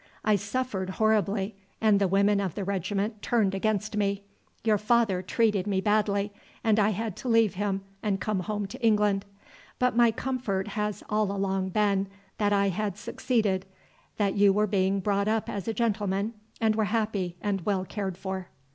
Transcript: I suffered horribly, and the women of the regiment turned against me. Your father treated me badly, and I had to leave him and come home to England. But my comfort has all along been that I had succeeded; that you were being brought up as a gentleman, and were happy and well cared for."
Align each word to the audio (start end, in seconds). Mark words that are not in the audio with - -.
I 0.25 0.35
suffered 0.35 0.89
horribly, 0.97 1.53
and 1.79 1.99
the 2.01 2.07
women 2.07 2.39
of 2.41 2.55
the 2.55 2.63
regiment 2.63 3.21
turned 3.21 3.53
against 3.53 3.95
me. 3.95 4.23
Your 4.63 4.79
father 4.79 5.21
treated 5.21 5.67
me 5.67 5.79
badly, 5.79 6.33
and 6.63 6.79
I 6.79 6.89
had 6.89 7.15
to 7.17 7.29
leave 7.29 7.53
him 7.53 7.81
and 8.01 8.19
come 8.19 8.39
home 8.39 8.65
to 8.69 8.83
England. 8.83 9.25
But 9.77 9.95
my 9.95 10.09
comfort 10.09 10.69
has 10.69 11.03
all 11.07 11.31
along 11.31 11.69
been 11.69 12.07
that 12.39 12.51
I 12.51 12.69
had 12.69 12.97
succeeded; 12.97 13.67
that 14.17 14.33
you 14.33 14.51
were 14.51 14.65
being 14.65 15.01
brought 15.01 15.27
up 15.27 15.47
as 15.47 15.67
a 15.67 15.71
gentleman, 15.73 16.33
and 16.59 16.75
were 16.75 16.85
happy 16.85 17.35
and 17.39 17.61
well 17.63 17.85
cared 17.85 18.17
for." 18.17 18.47